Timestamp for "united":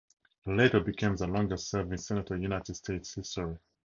2.41-2.73